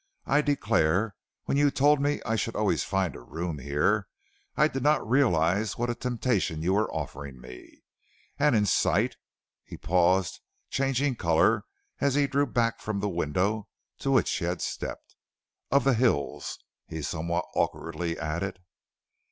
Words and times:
"I 0.25 0.41
declare, 0.41 1.15
when 1.43 1.57
you 1.57 1.69
told 1.69 2.01
me 2.01 2.21
I 2.25 2.35
should 2.35 2.55
always 2.55 2.83
find 2.83 3.15
a 3.15 3.21
room 3.21 3.59
here, 3.59 4.07
I 4.57 4.67
did 4.67 4.81
not 4.81 5.07
realize 5.07 5.77
what 5.77 5.91
a 5.91 5.93
temptation 5.93 6.63
you 6.63 6.73
were 6.73 6.91
offering 6.91 7.39
me. 7.39 7.83
And 8.39 8.55
in 8.55 8.65
sight" 8.65 9.17
He 9.63 9.77
paused, 9.77 10.39
changing 10.71 11.17
color 11.17 11.65
as 11.99 12.15
he 12.15 12.25
drew 12.25 12.47
back 12.47 12.79
from 12.79 12.99
the 12.99 13.09
window 13.09 13.67
to 13.99 14.09
which 14.09 14.31
he 14.31 14.43
had 14.45 14.59
stepped, 14.63 15.13
"of 15.69 15.83
the 15.83 15.93
hills," 15.93 16.57
he 16.87 17.03
somewhat 17.03 17.45
awkwardly 17.53 18.17
added. 18.17 18.57